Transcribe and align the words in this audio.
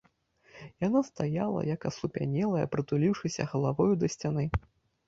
Яна 0.87 1.03
стаяла, 1.09 1.61
як 1.75 1.85
аслупянелая, 1.91 2.65
прытуліўшыся 2.73 3.41
галавою 3.55 3.93
да 4.03 4.07
сцяны. 4.17 4.53